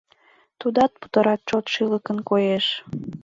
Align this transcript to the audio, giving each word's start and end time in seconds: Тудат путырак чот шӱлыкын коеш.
Тудат 0.59 0.91
путырак 0.99 1.41
чот 1.49 1.65
шӱлыкын 1.73 2.17
коеш. 2.29 2.65